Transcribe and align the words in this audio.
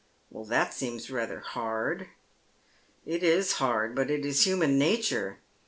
"That 0.49 0.73
seems 0.73 1.11
rather 1.11 1.41
hard."" 1.41 2.07
It 3.13 3.21
is 3.21 3.57
hard, 3.61 3.93
but 3.93 4.09
it 4.09 4.25
is 4.25 4.47
human 4.47 4.79
nature. 4.79 5.37